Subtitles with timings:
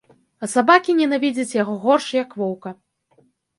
[0.45, 2.69] А сабакі ненавідзяць яго горш, як воўка.